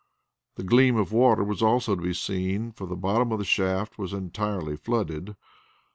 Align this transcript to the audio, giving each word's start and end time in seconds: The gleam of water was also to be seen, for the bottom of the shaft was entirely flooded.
The 0.55 0.63
gleam 0.63 0.97
of 0.97 1.11
water 1.11 1.43
was 1.43 1.61
also 1.61 1.95
to 1.95 2.01
be 2.01 2.15
seen, 2.15 2.71
for 2.71 2.87
the 2.87 2.95
bottom 2.95 3.31
of 3.31 3.37
the 3.37 3.45
shaft 3.45 3.99
was 3.99 4.13
entirely 4.13 4.75
flooded. 4.75 5.35